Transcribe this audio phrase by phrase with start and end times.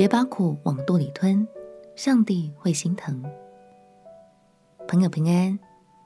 [0.00, 1.46] 别把苦往肚里吞，
[1.94, 3.22] 上帝会心疼。
[4.88, 5.58] 朋友平安，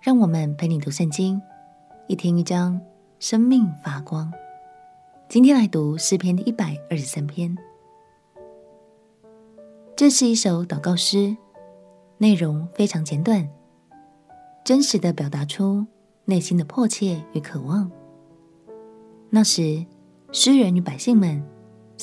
[0.03, 1.41] 让我们陪你读圣经，
[2.09, 2.81] 一天一章，
[3.21, 4.33] 生命发光。
[5.29, 7.57] 今天来读诗篇一百二十三篇，
[9.95, 11.37] 这是一首祷告诗，
[12.19, 13.49] 内容非常简短，
[14.65, 15.87] 真实的表达出
[16.25, 17.89] 内心的迫切与渴望。
[19.31, 19.87] 那时，
[20.33, 21.41] 诗人与百姓们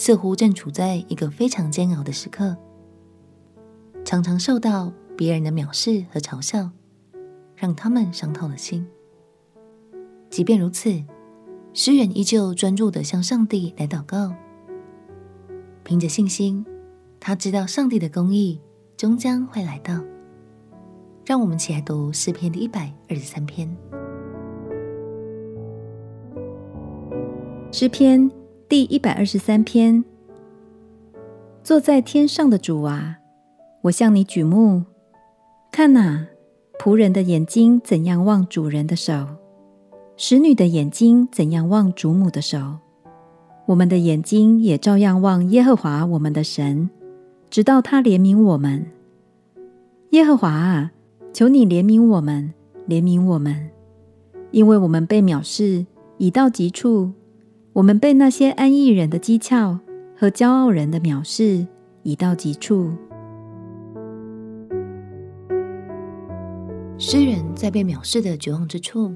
[0.01, 2.57] 似乎正处在一个非常煎熬的时刻，
[4.03, 6.71] 常常受到别人的藐视和嘲笑，
[7.55, 8.87] 让他们伤透了心。
[10.27, 10.89] 即便如此，
[11.75, 14.33] 诗人依旧专注的向上帝来祷告，
[15.83, 16.65] 凭着信心，
[17.19, 18.59] 他知道上帝的公义
[18.97, 20.01] 终将会来到。
[21.23, 23.69] 让我们起来读诗篇的一百二十三篇。
[27.71, 28.31] 诗篇
[28.71, 30.01] 第一百二十三篇：
[31.61, 33.17] 坐在天上的主啊，
[33.81, 34.83] 我向你举目，
[35.69, 36.25] 看哪，
[36.79, 39.27] 仆人的眼睛怎样望主人的手，
[40.15, 42.77] 使女的眼睛怎样望主母的手，
[43.65, 46.89] 我们的眼睛也照样望耶和华我们的神，
[47.49, 48.85] 直到他怜悯我们。
[50.11, 50.93] 耶和华啊，
[51.33, 52.53] 求你怜悯我们，
[52.87, 53.69] 怜悯我们，
[54.51, 55.85] 因为我们被藐视
[56.19, 57.11] 已到极处。
[57.73, 59.79] 我们被那些安逸人的讥诮
[60.17, 61.65] 和骄傲人的藐视
[62.03, 62.91] 已到极处。
[66.97, 69.15] 诗人在被藐视的绝望之处，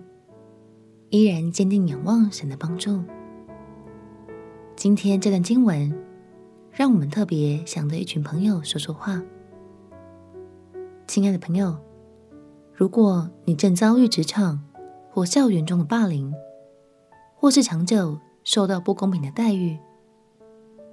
[1.09, 3.03] 依然坚定仰望神的帮助。
[4.77, 5.93] 今天这段经文，
[6.71, 9.21] 让我们特别想对一群朋友说说话。
[11.07, 11.77] 亲爱的朋友，
[12.73, 14.63] 如果你正遭遇职场
[15.11, 16.33] 或校园中的霸凌，
[17.35, 19.75] 或是长久受到不公平的待遇，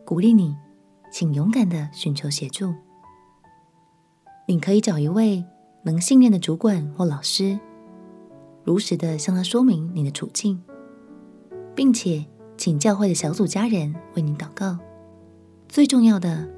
[0.07, 0.57] 鼓励你，
[1.11, 2.75] 请勇敢的寻求协助。
[4.49, 5.45] 你可以找一位
[5.83, 7.61] 能信任的主管或老师，
[8.65, 10.63] 如实的向他说明你的处境，
[11.75, 12.25] 并且
[12.57, 14.79] 请教会的小组家人为你祷告。
[15.69, 16.49] 最重要的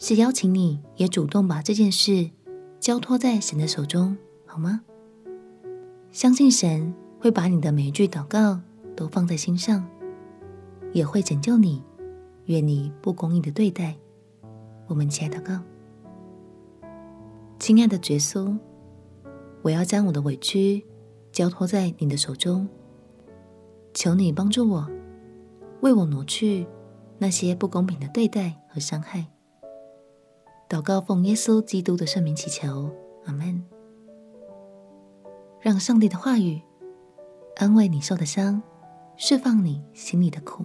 [0.00, 2.28] 是邀请你也主动把这件事
[2.80, 4.80] 交托在神的手中，好吗？
[6.10, 8.60] 相信神会把你的每一句祷告
[8.96, 9.88] 都放在心上。
[10.92, 11.82] 也会拯救你，
[12.46, 13.96] 远离不公义的对待。
[14.86, 15.60] 我们起来祷告，
[17.58, 18.58] 亲爱的耶稣，
[19.62, 20.84] 我要将我的委屈
[21.30, 22.68] 交托在你的手中，
[23.94, 24.86] 求你帮助我，
[25.80, 26.66] 为我挪去
[27.18, 29.26] 那些不公平的对待和伤害。
[30.68, 32.90] 祷告奉耶稣基督的圣名祈求，
[33.24, 33.64] 阿门。
[35.60, 36.60] 让上帝的话语
[37.56, 38.60] 安慰你受的伤，
[39.16, 40.64] 释放你心里的苦。